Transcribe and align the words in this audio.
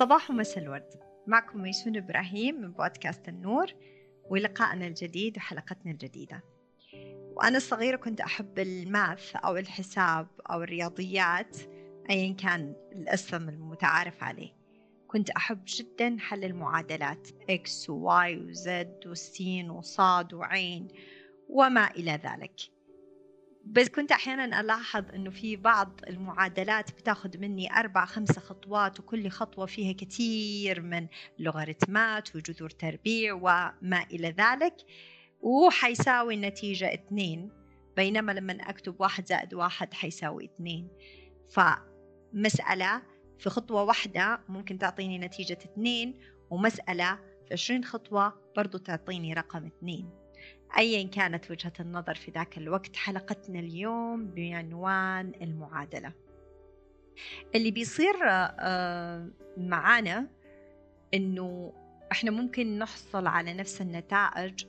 صباح 0.00 0.30
ومساء 0.30 0.64
الورد. 0.64 0.90
معكم 1.26 1.62
ميسون 1.62 1.96
إبراهيم 1.96 2.60
من 2.60 2.72
بودكاست 2.72 3.28
النور 3.28 3.66
ولقائنا 4.30 4.86
الجديد 4.86 5.36
وحلقتنا 5.36 5.92
الجديدة. 5.92 6.42
وأنا 7.36 7.58
صغيرة 7.58 7.96
كنت 7.96 8.20
أحب 8.20 8.58
ال 8.58 8.74
math 8.74 9.36
أو 9.36 9.56
الحساب 9.56 10.26
أو 10.50 10.62
الرياضيات 10.62 11.56
أيا 12.10 12.32
كان 12.34 12.74
الاسم 12.92 13.48
المتعارف 13.48 14.24
عليه. 14.24 14.52
كنت 15.08 15.30
أحب 15.30 15.60
جدا 15.66 16.16
حل 16.18 16.44
المعادلات 16.44 17.28
إكس 17.50 17.90
وواي 17.90 18.36
وزد 18.36 19.06
وسين 19.06 19.70
وصاد 19.70 20.34
وعين 20.34 20.88
وما 21.48 21.90
إلى 21.90 22.12
ذلك. 22.12 22.60
بس 23.64 23.88
كنت 23.88 24.12
أحيانا 24.12 24.60
ألاحظ 24.60 25.04
أنه 25.14 25.30
في 25.30 25.56
بعض 25.56 26.00
المعادلات 26.08 26.90
بتاخذ 26.92 27.38
مني 27.38 27.72
أربع 27.78 28.04
خمسة 28.04 28.40
خطوات 28.40 29.00
وكل 29.00 29.28
خطوة 29.28 29.66
فيها 29.66 29.92
كثير 29.92 30.80
من 30.80 31.06
لوغاريتمات 31.38 32.36
وجذور 32.36 32.70
تربيع 32.70 33.34
وما 33.34 34.06
إلى 34.12 34.28
ذلك 34.30 34.74
وحيساوي 35.40 36.34
النتيجة 36.34 36.94
اثنين 36.94 37.50
بينما 37.96 38.32
لما 38.32 38.52
أكتب 38.52 39.00
واحد 39.00 39.26
زائد 39.26 39.54
واحد 39.54 39.94
حيساوي 39.94 40.44
اثنين. 40.44 40.88
فمسألة 41.50 43.02
في 43.38 43.50
خطوة 43.50 43.82
واحدة 43.82 44.40
ممكن 44.48 44.78
تعطيني 44.78 45.18
نتيجة 45.18 45.58
اثنين 45.64 46.20
ومسألة 46.50 47.18
في 47.46 47.52
عشرين 47.52 47.84
خطوة 47.84 48.52
برضو 48.56 48.78
تعطيني 48.78 49.34
رقم 49.34 49.66
اثنين. 49.66 50.10
أيا 50.78 51.08
كانت 51.08 51.50
وجهة 51.50 51.72
النظر 51.80 52.14
في 52.14 52.30
ذاك 52.30 52.58
الوقت 52.58 52.96
حلقتنا 52.96 53.58
اليوم 53.58 54.26
بعنوان 54.26 55.32
المعادلة. 55.42 56.12
اللي 57.54 57.70
بيصير 57.70 58.14
آه، 58.22 59.28
معانا 59.56 60.26
إنه 61.14 61.72
إحنا 62.12 62.30
ممكن 62.30 62.78
نحصل 62.78 63.26
على 63.26 63.54
نفس 63.54 63.80
النتائج 63.80 64.64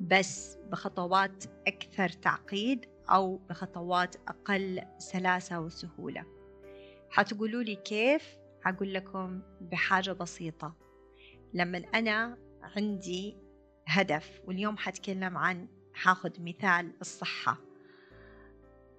بس 0.00 0.58
بخطوات 0.70 1.44
أكثر 1.66 2.08
تعقيد 2.08 2.86
أو 3.10 3.36
بخطوات 3.36 4.16
أقل 4.28 4.82
سلاسة 4.98 5.60
وسهولة. 5.60 6.24
حتقولوا 7.10 7.62
لي 7.62 7.74
كيف؟ 7.74 8.36
حقول 8.62 8.94
لكم 8.94 9.42
بحاجة 9.60 10.12
بسيطة. 10.12 10.74
لما 11.54 11.82
أنا 11.94 12.38
عندي 12.76 13.36
هدف 13.86 14.40
واليوم 14.46 14.76
حتكلم 14.76 15.36
عن 15.36 15.68
حاخذ 15.94 16.30
مثال 16.40 16.92
الصحة. 17.00 17.58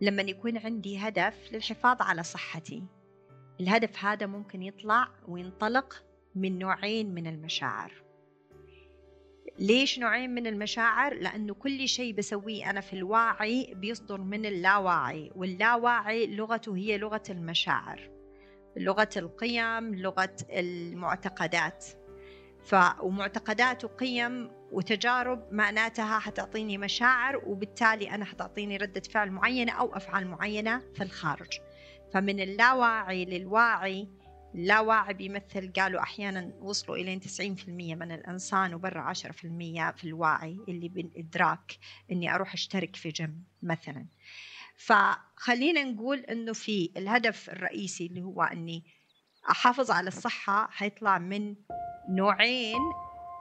لما 0.01 0.21
يكون 0.21 0.57
عندي 0.57 0.97
هدف 0.97 1.53
للحفاظ 1.53 1.97
على 2.01 2.23
صحتي 2.23 2.83
الهدف 3.59 4.05
هذا 4.05 4.25
ممكن 4.25 4.63
يطلع 4.63 5.07
وينطلق 5.27 6.03
من 6.35 6.59
نوعين 6.59 7.13
من 7.13 7.27
المشاعر. 7.27 8.03
ليش 9.59 9.99
نوعين 9.99 10.35
من 10.35 10.47
المشاعر؟ 10.47 11.13
لأنه 11.13 11.53
كل 11.53 11.87
شيء 11.87 12.13
بسويه 12.13 12.69
أنا 12.69 12.81
في 12.81 12.93
الواعي 12.93 13.73
بيصدر 13.73 14.21
من 14.21 14.45
اللاواعي 14.45 15.31
واللاواعي 15.35 16.35
لغته 16.35 16.75
هي 16.75 16.97
لغة 16.97 17.23
المشاعر. 17.29 18.09
لغة 18.77 19.09
القيم 19.17 19.95
لغة 19.95 20.35
المعتقدات. 20.49 21.85
ف 22.63 22.75
ومعتقدات 23.01 23.85
وقيم 23.85 24.51
وتجارب 24.73 25.53
معناتها 25.53 26.19
حتعطيني 26.19 26.77
مشاعر 26.77 27.37
وبالتالي 27.45 28.11
أنا 28.11 28.25
حتعطيني 28.25 28.77
ردة 28.77 29.01
فعل 29.01 29.31
معينة 29.31 29.71
أو 29.71 29.95
أفعال 29.95 30.27
معينة 30.27 30.81
في 30.95 31.03
الخارج. 31.03 31.59
فمن 32.13 32.39
اللاواعي 32.39 33.25
للواعي 33.25 34.07
اللاواعي 34.55 35.13
بيمثل 35.13 35.73
قالوا 35.73 36.01
أحيانا 36.01 36.53
وصلوا 36.59 36.97
إلى 36.97 37.19
90% 37.19 37.69
من 37.69 38.11
الإنسان 38.11 38.73
وبرا 38.73 39.13
10% 39.13 39.17
في 39.91 40.03
الواعي 40.03 40.59
اللي 40.67 40.89
بالإدراك 40.89 41.77
إني 42.11 42.35
أروح 42.35 42.53
أشترك 42.53 42.95
في 42.95 43.09
جيم 43.09 43.43
مثلا. 43.63 44.05
فخلينا 44.77 45.83
نقول 45.83 46.19
إنه 46.19 46.53
في 46.53 46.91
الهدف 46.97 47.49
الرئيسي 47.49 48.05
اللي 48.05 48.21
هو 48.21 48.43
إني 48.43 48.83
أحافظ 49.51 49.91
على 49.91 50.07
الصحة 50.07 50.67
حيطلع 50.71 51.17
من 51.17 51.55
نوعين 52.09 52.81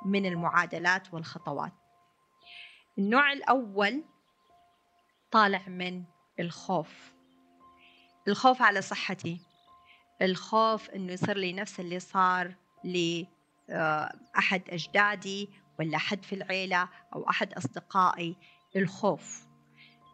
من 0.05 0.27
المعادلات 0.27 1.15
والخطوات. 1.15 1.73
النوع 2.99 3.33
الأول 3.33 4.05
طالع 5.31 5.69
من 5.69 6.05
الخوف. 6.41 7.13
الخوف 8.29 8.63
على 8.63 8.83
صحتي. 8.83 9.41
الخوف 10.23 10.91
إنه 10.91 11.13
يصير 11.13 11.37
لي 11.37 11.53
نفس 11.53 11.81
اللي 11.81 12.01
صار 12.01 12.55
لأحد 12.85 14.63
أجدادي 14.71 15.51
ولا 15.79 15.97
أحد 15.97 16.25
في 16.25 16.35
العيلة 16.35 16.89
أو 17.15 17.29
أحد 17.31 17.53
أصدقائي. 17.53 18.37
الخوف. 18.77 19.52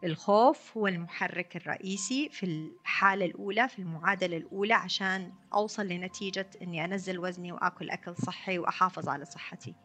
الخوف 0.03 0.77
هو 0.77 0.87
المحرك 0.87 1.55
الرئيسي 1.55 2.29
في 2.29 2.45
الحالة 2.45 3.25
الأولى 3.25 3.69
في 3.69 3.79
المعادلة 3.79 4.37
الأولى 4.37 4.73
عشان 4.73 5.33
أوصل 5.53 5.87
لنتيجة 5.87 6.49
أني 6.61 6.85
أنزل 6.85 7.19
وزني 7.19 7.51
وأكل 7.51 7.89
أكل 7.89 8.15
صحي 8.15 8.59
وأحافظ 8.59 9.09
على 9.09 9.25
صحتي. 9.25 9.75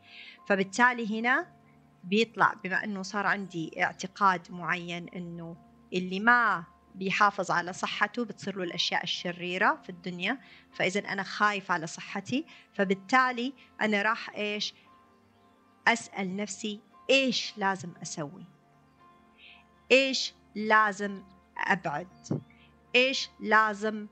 فبالتالي 0.46 1.20
هنا 1.20 1.46
بيطلع 2.04 2.54
بما 2.64 2.84
أنه 2.84 3.02
صار 3.02 3.26
عندي 3.26 3.84
اعتقاد 3.84 4.52
معين 4.52 5.08
أنه 5.08 5.56
اللي 5.92 6.20
ما 6.20 6.64
بيحافظ 6.94 7.50
على 7.50 7.72
صحته 7.72 8.24
بتصير 8.24 8.56
له 8.56 8.64
الأشياء 8.64 9.02
الشريرة 9.02 9.80
في 9.82 9.88
الدنيا 9.88 10.38
فإذا 10.72 11.00
أنا 11.00 11.22
خايف 11.22 11.70
على 11.70 11.86
صحتي 11.86 12.46
فبالتالي 12.72 13.52
أنا 13.80 14.02
راح 14.02 14.30
إيش؟ 14.30 14.74
أسأل 15.88 16.36
نفسي 16.36 16.80
إيش 17.10 17.58
لازم 17.58 17.92
أسوي؟ 18.02 18.53
إيش 19.92 20.34
لازم 20.54 21.22
أبعد؟ 21.58 22.42
إيش 22.94 23.28
لازم 23.40 24.06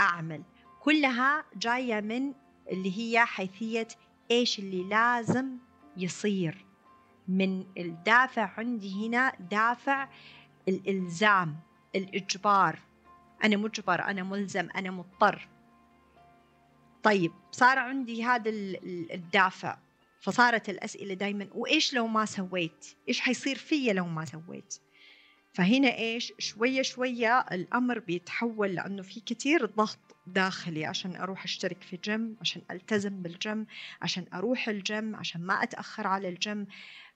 أعمل؟ 0.00 0.42
كلها 0.80 1.44
جاية 1.56 2.00
من 2.00 2.32
اللي 2.70 2.98
هي 2.98 3.24
حيثية 3.24 3.88
إيش 4.30 4.58
اللي 4.58 4.84
لازم 4.84 5.56
يصير. 5.96 6.64
من 7.28 7.64
الدافع 7.78 8.50
عندي 8.58 9.06
هنا 9.06 9.32
دافع 9.50 10.08
الإلزام 10.68 11.56
الإجبار. 11.94 12.78
أنا 13.44 13.56
مجبر 13.56 14.02
أنا 14.02 14.22
ملزم 14.22 14.68
أنا 14.76 14.90
مضطر. 14.90 15.48
طيب 17.02 17.32
صار 17.52 17.78
عندي 17.78 18.24
هذا 18.24 18.50
الدافع. 18.50 19.78
فصارت 20.20 20.68
الأسئلة 20.68 21.14
دائما 21.14 21.48
وإيش 21.54 21.94
لو 21.94 22.06
ما 22.06 22.24
سويت؟ 22.24 22.86
إيش 23.08 23.20
حيصير 23.20 23.56
فيا 23.56 23.92
لو 23.92 24.06
ما 24.06 24.24
سويت؟ 24.24 24.80
فهنا 25.52 25.98
إيش؟ 25.98 26.32
شوية 26.38 26.82
شوية 26.82 27.40
الأمر 27.40 27.98
بيتحول 27.98 28.74
لأنه 28.74 29.02
في 29.02 29.20
كتير 29.20 29.66
ضغط 29.66 29.98
داخلي 30.26 30.84
عشان 30.84 31.16
أروح 31.16 31.44
أشترك 31.44 31.82
في 31.82 31.96
جيم 31.96 32.36
عشان 32.40 32.62
ألتزم 32.70 33.22
بالجيم 33.22 33.66
عشان 34.02 34.24
أروح 34.34 34.68
الجيم 34.68 35.16
عشان 35.16 35.40
ما 35.40 35.62
أتأخر 35.62 36.06
على 36.06 36.28
الجيم 36.28 36.66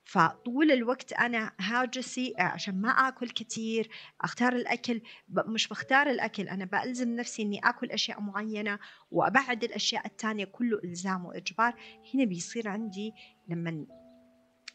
فطول 0.05 0.71
الوقت 0.71 1.13
أنا 1.13 1.51
هاجسي 1.59 2.33
عشان 2.39 2.81
ما 2.81 2.89
آكل 2.89 3.29
كثير 3.29 3.89
أختار 4.21 4.53
الأكل 4.55 5.01
مش 5.29 5.67
بختار 5.67 6.09
الأكل 6.09 6.49
أنا 6.49 6.65
بألزم 6.65 7.15
نفسي 7.15 7.41
إني 7.41 7.59
آكل 7.63 7.91
أشياء 7.91 8.21
معينة 8.21 8.79
وأبعد 9.11 9.63
الأشياء 9.63 10.05
الثانية 10.05 10.45
كله 10.45 10.79
إلزام 10.83 11.25
وإجبار. 11.25 11.73
هنا 12.13 12.25
بيصير 12.25 12.67
عندي 12.67 13.13
لما 13.47 13.85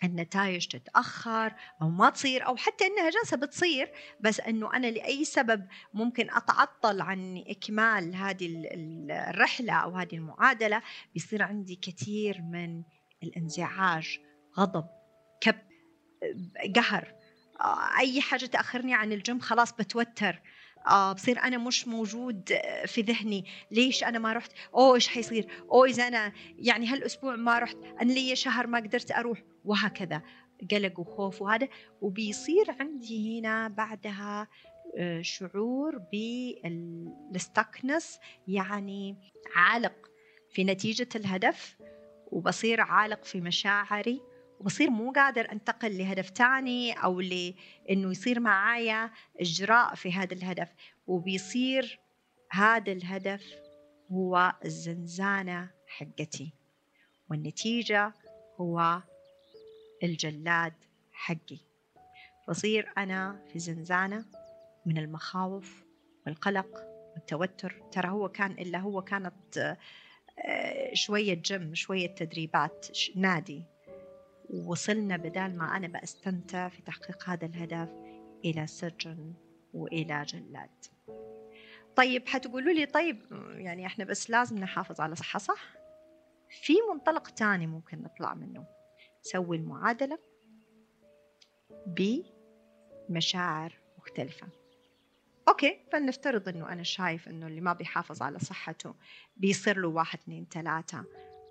النتائج 0.04 0.66
تتأخر 0.66 1.54
أو 1.82 1.88
ما 1.88 2.10
تصير 2.10 2.46
أو 2.46 2.56
حتى 2.56 2.86
إنها 2.86 3.10
جالسة 3.10 3.36
بتصير 3.36 3.92
بس 4.20 4.40
إنه 4.40 4.76
أنا 4.76 4.86
لأي 4.86 5.24
سبب 5.24 5.66
ممكن 5.94 6.30
أتعطل 6.30 7.00
عن 7.00 7.44
إكمال 7.48 8.14
هذه 8.14 8.62
الرحلة 9.10 9.72
أو 9.72 9.90
هذه 9.90 10.14
المعادلة 10.14 10.82
بيصير 11.14 11.42
عندي 11.42 11.76
كثير 11.76 12.42
من 12.42 12.82
الانزعاج 13.22 14.18
غضب 14.58 14.86
كب 15.40 15.56
قهر 16.76 17.14
آه، 17.60 17.98
أي 17.98 18.20
حاجة 18.20 18.46
تأخرني 18.46 18.94
عن 18.94 19.12
الجيم 19.12 19.40
خلاص 19.40 19.72
بتوتر. 19.72 20.42
آه 20.86 21.12
بصير 21.12 21.38
أنا 21.42 21.58
مش 21.58 21.88
موجود 21.88 22.52
في 22.86 23.00
ذهني. 23.00 23.44
ليش 23.70 24.04
أنا 24.04 24.18
ما 24.18 24.32
رحت؟ 24.32 24.52
أوه 24.74 24.94
إيش 24.94 25.08
حيصير؟ 25.08 25.64
أوه 25.72 25.86
إذا 25.86 26.08
أنا 26.08 26.32
يعني 26.58 26.86
هالأسبوع 26.86 27.36
ما 27.36 27.58
رحت 27.58 27.76
أنا 28.00 28.12
لي 28.12 28.36
شهر 28.36 28.66
ما 28.66 28.78
قدرت 28.78 29.10
أروح 29.10 29.42
وهكذا. 29.64 30.22
قلق 30.70 31.00
وخوف 31.00 31.42
وهذا. 31.42 31.68
وبيصير 32.00 32.76
عندي 32.80 33.40
هنا 33.40 33.68
بعدها 33.68 34.48
آه، 34.98 35.22
شعور 35.22 35.98
بالستكنس 37.32 38.18
يعني 38.48 39.16
عالق 39.54 40.10
في 40.50 40.64
نتيجة 40.64 41.08
الهدف 41.16 41.76
وبصير 42.26 42.80
عالق 42.80 43.24
في 43.24 43.40
مشاعري. 43.40 44.20
وبصير 44.60 44.90
مو 44.90 45.12
قادر 45.12 45.52
أنتقل 45.52 45.98
لهدف 45.98 46.30
تاني 46.30 46.92
أو 46.92 47.20
لأنه 47.20 48.10
يصير 48.10 48.40
معايا 48.40 49.10
إجراء 49.40 49.94
في 49.94 50.12
هذا 50.12 50.34
الهدف. 50.34 50.68
وبيصير 51.06 52.00
هذا 52.50 52.92
الهدف 52.92 53.42
هو 54.12 54.52
الزنزانة 54.64 55.70
حقتي 55.86 56.52
والنتيجة 57.30 58.12
هو 58.60 59.02
الجلاد 60.02 60.74
حقي. 61.12 61.58
بصير 62.48 62.92
أنا 62.98 63.44
في 63.52 63.58
زنزانة 63.58 64.24
من 64.86 64.98
المخاوف 64.98 65.84
والقلق 66.26 66.84
والتوتر. 67.14 67.82
ترى 67.92 68.08
هو 68.08 68.28
كان 68.28 68.50
إلا 68.50 68.78
هو 68.78 69.02
كانت 69.02 69.76
آه، 70.38 70.94
شوية 70.94 71.34
جيم 71.34 71.74
شوية 71.74 72.06
تدريبات 72.14 72.86
نادي. 73.16 73.64
ووصلنا 74.50 75.16
بدال 75.16 75.58
ما 75.58 75.76
أنا 75.76 76.00
بستمتع 76.00 76.68
في 76.68 76.82
تحقيق 76.82 77.28
هذا 77.28 77.46
الهدف 77.46 77.88
إلى 78.44 78.66
سجن 78.66 79.34
وإلى 79.74 80.22
جلاد. 80.22 80.84
طيب 81.96 82.28
حتقولوا 82.28 82.72
لي 82.72 82.86
طيب 82.86 83.18
يعني 83.56 83.86
إحنا 83.86 84.04
بس 84.04 84.30
لازم 84.30 84.58
نحافظ 84.58 85.00
على 85.00 85.14
صحة 85.14 85.38
صح؟ 85.38 85.60
في 86.62 86.72
منطلق 86.92 87.28
تاني 87.30 87.66
ممكن 87.66 88.02
نطلع 88.02 88.34
منه. 88.34 88.66
سوي 89.22 89.56
المعادلة 89.56 90.18
بمشاعر 93.08 93.78
مختلفة. 93.98 94.46
أوكي 95.48 95.78
فلنفترض 95.92 96.48
أنه 96.48 96.72
أنا 96.72 96.82
شايف 96.82 97.28
أنه 97.28 97.46
اللي 97.46 97.60
ما 97.60 97.72
بيحافظ 97.72 98.22
على 98.22 98.38
صحته 98.38 98.94
بيصير 99.36 99.78
له 99.78 99.88
واحد 99.88 100.18
اثنين 100.18 100.46
ثلاثة 100.50 101.04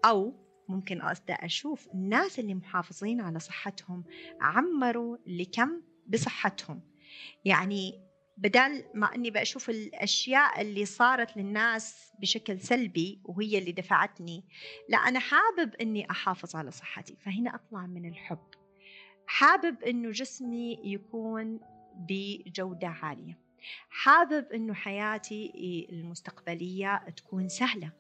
أو 0.06 0.34
ممكن 0.70 1.02
أبدأ 1.02 1.34
أشوف 1.34 1.88
الناس 1.94 2.40
اللي 2.40 2.54
محافظين 2.54 3.22
على 3.22 3.40
صحتهم 3.40 4.04
عمروا 4.42 5.18
لكم 5.26 5.82
بصحتهم. 6.08 6.82
يعني 7.46 8.08
بدل 8.38 8.84
ما 8.94 9.16
إني 9.16 9.32
بشوف 9.32 9.70
الأشياء 9.70 10.62
اللي 10.62 10.86
صارت 10.86 11.38
للناس 11.38 12.14
بشكل 12.20 12.60
سلبي 12.60 13.22
وهي 13.24 13.58
اللي 13.58 13.72
دفعتني 13.72 14.46
لا 14.90 14.98
أنا 14.98 15.20
حابب 15.20 15.76
إني 15.76 16.12
أحافظ 16.12 16.56
على 16.56 16.72
صحتي. 16.72 17.16
فهنا 17.16 17.56
أطلع 17.56 17.88
من 17.88 18.06
الحب. 18.10 18.48
حابب 19.28 19.84
إنه 19.84 20.12
جسمي 20.12 20.80
يكون 20.84 21.60
بجودة 21.96 22.88
عالية. 22.88 23.40
حابب 23.90 24.52
إنه 24.54 24.74
حياتي 24.74 25.88
المستقبلية 25.92 27.10
تكون 27.16 27.50
سهلة. 27.50 27.92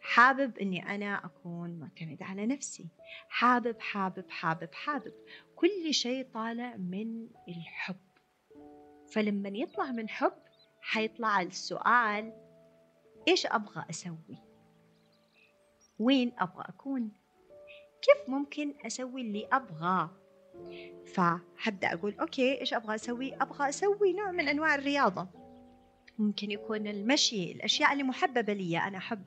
حابب 0.00 0.58
إني 0.58 0.94
أنا 0.94 1.24
أكون 1.24 1.78
معتمد 1.78 2.22
على 2.22 2.46
نفسي. 2.46 2.86
حابب 3.28 3.80
حابب 3.80 4.30
حابب 4.30 4.74
حابب. 4.74 5.12
كل 5.56 5.94
شيء 5.94 6.26
طالع 6.34 6.76
من 6.76 7.28
الحب. 7.48 7.96
فلما 9.12 9.48
يطلع 9.48 9.90
من 9.90 10.08
حب 10.08 10.32
حيطلع 10.80 11.42
السؤال 11.42 12.32
إيش 13.28 13.46
أبغى 13.46 13.84
أسوي؟ 13.90 14.38
وين 15.98 16.32
أبغى 16.38 16.64
أكون؟ 16.68 17.12
كيف 18.02 18.28
ممكن 18.28 18.74
أسوي 18.86 19.20
اللي 19.20 19.48
أبغاه؟ 19.52 20.10
فحبدا 21.14 21.92
أقول 21.92 22.14
أوكي 22.20 22.60
إيش 22.60 22.74
أبغى 22.74 22.94
أسوي؟ 22.94 23.34
أبغى 23.34 23.68
أسوي 23.68 24.12
نوع 24.12 24.30
من 24.30 24.48
أنواع 24.48 24.74
الرياضة. 24.74 25.28
ممكن 26.18 26.50
يكون 26.50 26.86
المشي 26.86 27.52
الأشياء 27.52 27.92
اللي 27.92 28.02
محببة 28.02 28.52
لي 28.52 28.78
أنا 28.78 28.98
أحب 28.98 29.22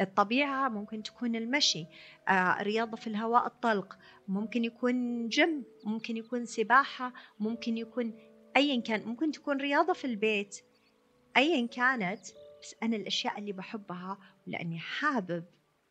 الطبيعة 0.00 0.68
ممكن 0.68 1.02
تكون 1.02 1.36
المشي 1.36 1.86
آه، 2.28 2.62
رياضة 2.62 2.96
في 2.96 3.06
الهواء 3.06 3.46
الطلق 3.46 3.98
ممكن 4.28 4.64
يكون 4.64 5.28
جيم 5.28 5.64
ممكن 5.84 6.16
يكون 6.16 6.44
سباحة 6.44 7.12
ممكن 7.40 7.78
يكون 7.78 8.14
أيا 8.56 8.80
كان 8.80 9.08
ممكن 9.08 9.32
تكون 9.32 9.56
رياضة 9.56 9.92
في 9.92 10.04
البيت. 10.04 10.60
أيا 11.36 11.66
كانت 11.66 12.20
بس 12.62 12.74
أنا 12.82 12.96
الأشياء 12.96 13.38
اللي 13.38 13.52
بحبها 13.52 14.18
لأني 14.46 14.78
حابب 14.78 15.44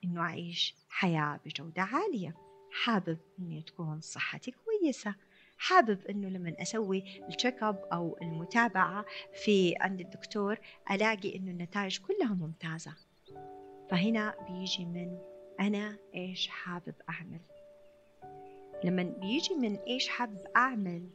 إنه 0.03 0.21
أعيش 0.21 0.75
حياة 0.89 1.39
بجودة 1.45 1.81
عالية 1.81 2.35
حابب 2.71 3.17
إني 3.39 3.61
تكون 3.61 4.01
صحتي 4.01 4.51
كويسة. 4.51 5.15
حابب 5.63 6.05
إنه 6.09 6.29
لما 6.29 6.55
أسوي 6.61 7.03
ال 7.29 7.35
check 7.35 7.63
up 7.63 7.85
أو 7.93 8.17
المتابعة 8.21 9.05
في 9.43 9.75
عند 9.79 9.99
الدكتور 9.99 10.59
ألاقي 10.91 11.35
إنه 11.35 11.51
النتائج 11.51 11.99
كلها 11.99 12.33
ممتازة. 12.33 12.93
فهنا 13.89 14.35
بيجي 14.49 14.85
من 14.85 15.17
أنا 15.59 15.97
إيش 16.15 16.47
حابب 16.47 16.95
أعمل. 17.09 17.41
لما 18.83 19.03
بيجي 19.03 19.55
من 19.55 19.75
إيش 19.75 20.07
حابب 20.07 20.41
أعمل 20.55 21.09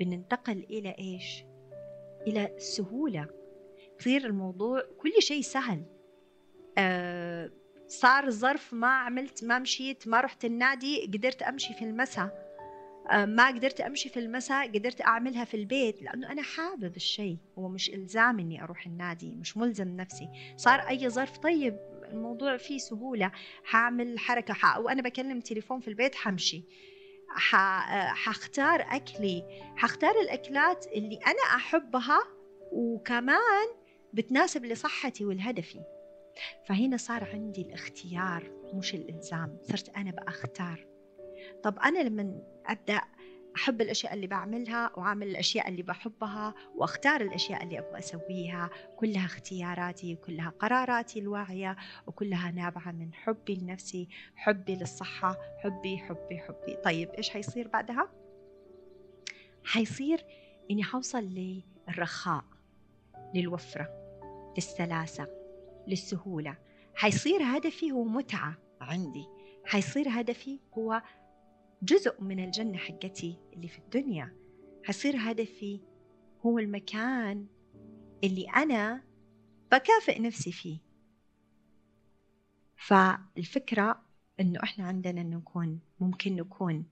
بننتقل 0.00 0.66
إلى 0.70 0.94
إيش؟ 0.98 1.44
إلى 2.26 2.56
السهوله 2.56 3.28
يصير 4.00 4.26
الموضوع 4.26 4.82
كل 4.98 5.12
شيء 5.22 5.42
سهل. 5.42 5.84
آه 6.78 7.50
صار 7.86 8.30
ظرف 8.30 8.74
ما 8.74 8.88
عملت 8.88 9.44
ما 9.44 9.58
مشيت 9.58 10.08
ما 10.08 10.20
رحت 10.20 10.44
النادي 10.44 11.06
قدرت 11.06 11.42
أمشي 11.42 11.74
في 11.74 11.84
المساء. 11.84 12.43
ما 13.12 13.48
قدرت 13.48 13.80
أمشي 13.80 14.08
في 14.08 14.20
المساء 14.20 14.68
قدرت 14.68 15.00
أعملها 15.00 15.44
في 15.44 15.56
البيت 15.56 16.02
لأنه 16.02 16.32
أنا 16.32 16.42
حابب 16.42 16.96
الشيء 16.96 17.36
هو 17.58 17.68
مش 17.68 17.90
إلزام 17.90 18.38
إني 18.38 18.62
أروح 18.62 18.86
النادي 18.86 19.30
مش 19.30 19.56
ملزم 19.56 19.96
نفسي. 19.96 20.28
صار 20.56 20.80
أي 20.80 21.08
ظرف 21.08 21.38
طيب 21.38 21.76
الموضوع 22.12 22.56
فيه 22.56 22.78
سهولة 22.78 23.32
حاعمل 23.64 24.18
حركة 24.18 24.54
ح... 24.54 24.78
وأنا 24.78 25.02
بكلم 25.02 25.40
تليفون 25.40 25.80
في 25.80 25.88
البيت 25.88 26.14
حمشي. 26.14 26.64
ح... 27.28 27.56
حختار 28.14 28.80
أكلي. 28.80 29.62
حختار 29.76 30.20
الأكلات 30.20 30.86
اللي 30.86 31.16
أنا 31.16 31.56
أحبها 31.56 32.18
وكمان 32.72 33.66
بتناسب 34.12 34.64
لصحتي 34.64 35.24
ولهدفي. 35.24 35.80
فهنا 36.66 36.96
صار 36.96 37.24
عندي 37.32 37.62
الاختيار 37.62 38.50
مش 38.74 38.94
الإلزام. 38.94 39.58
صرت 39.62 39.88
أنا 39.88 40.10
بأختار. 40.10 40.93
طب 41.62 41.78
أنا 41.78 41.98
لما 41.98 42.42
أبدأ 42.66 43.00
أحب 43.56 43.80
الأشياء 43.80 44.14
اللي 44.14 44.26
بعملها 44.26 44.90
وأعمل 44.96 45.28
الأشياء 45.28 45.68
اللي 45.68 45.82
بحبها 45.82 46.54
وأختار 46.76 47.20
الأشياء 47.20 47.62
اللي 47.62 47.78
أبغى 47.78 47.98
أسويها 47.98 48.70
كلها 48.96 49.24
اختياراتي 49.24 50.16
كلها 50.16 50.50
قراراتي 50.58 51.18
الواعية 51.18 51.76
وكلها 52.06 52.50
نابعة 52.50 52.92
من 52.92 53.14
حبي 53.14 53.54
لنفسي 53.54 54.08
حبي 54.36 54.76
للصحة 54.76 55.36
حبي 55.58 55.98
حبي 55.98 56.38
حبي. 56.38 56.76
طيب 56.84 57.10
إيش 57.10 57.30
حيصير 57.30 57.68
بعدها؟ 57.68 58.08
حيصير 59.64 60.24
إني 60.70 60.84
حوصل 60.84 61.24
للرخاء 61.88 62.44
للوفرة 63.34 63.88
للسلاسة 64.56 65.28
للسهولة. 65.86 66.56
حيصير 66.94 67.42
هدفي 67.42 67.92
هو 67.92 68.04
متعة 68.04 68.54
عندي. 68.80 69.26
حيصير 69.64 70.06
هدفي 70.08 70.58
هو 70.78 71.02
جزء 71.84 72.22
من 72.22 72.44
الجنة 72.44 72.78
حقتي 72.78 73.38
اللي 73.52 73.68
في 73.68 73.78
الدنيا. 73.78 74.36
حصير 74.84 75.14
هدفي 75.18 75.80
هو 76.46 76.58
المكان 76.58 77.46
اللي 78.24 78.46
أنا 78.56 79.02
بكافئ 79.72 80.20
نفسي 80.20 80.52
فيه. 80.52 80.78
فالفكرة 82.76 84.02
إنه 84.40 84.62
إحنا 84.62 84.86
عندنا 84.86 85.22
نكون 85.22 85.80
ممكن 86.00 86.36
نكون 86.36 86.84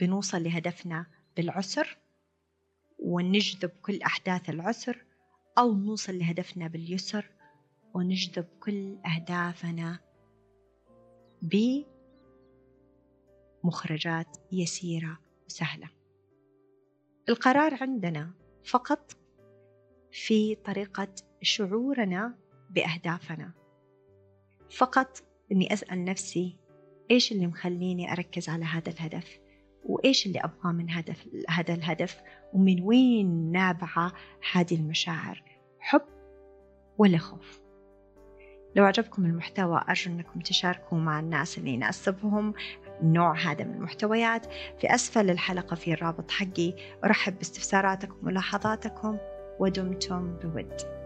بنوصل 0.00 0.42
لهدفنا 0.42 1.06
بالعسر 1.36 1.96
ونجذب 2.98 3.70
كل 3.82 4.02
أحداث 4.02 4.50
العسر 4.50 5.04
أو 5.58 5.74
نوصل 5.74 6.18
لهدفنا 6.18 6.68
باليسر 6.68 7.30
ونجذب 7.94 8.46
كل 8.60 8.98
أهدافنا 9.06 9.98
مخرجات 13.64 14.36
يسيرة 14.52 15.18
وسهلة. 15.46 15.88
القرار 17.28 17.78
عندنا 17.80 18.30
فقط 18.64 19.12
في 20.12 20.54
طريقة 20.54 21.08
شعورنا 21.42 22.34
بأهدافنا. 22.70 23.52
فقط 24.70 25.22
أني 25.52 25.72
أسأل 25.72 26.04
نفسي 26.04 26.56
إيش 27.10 27.32
اللي 27.32 27.46
مخليني 27.46 28.12
أركز 28.12 28.48
على 28.48 28.64
هذا 28.64 28.90
الهدف؟ 28.90 29.38
وإيش 29.84 30.26
اللي 30.26 30.40
أبغاه 30.40 30.72
من 30.72 30.90
هدف 30.90 31.28
هذا 31.48 31.74
الهدف؟ 31.74 32.22
ومن 32.52 32.82
وين 32.82 33.52
نابعة 33.52 34.12
هذه 34.52 34.74
المشاعر؟ 34.74 35.42
حب 35.80 36.02
ولا 36.98 37.18
خوف؟ 37.18 37.60
لو 38.76 38.84
عجبكم 38.84 39.24
المحتوى 39.24 39.84
أرجو 39.88 40.10
أنكم 40.10 40.40
تشاركوا 40.40 40.98
مع 40.98 41.20
الناس 41.20 41.58
اللي 41.58 41.70
يناسبهم. 41.70 42.54
النوع 43.02 43.36
هذا 43.38 43.64
من 43.64 43.74
المحتويات. 43.74 44.46
في 44.78 44.94
أسفل 44.94 45.30
الحلقة 45.30 45.74
في 45.74 45.92
الرابط 45.92 46.30
حقي 46.30 46.74
أرحب 47.04 47.38
باستفساراتكم 47.38 48.14
وملاحظاتكم 48.22 49.18
ودمتم 49.60 50.36
بود. 50.36 51.03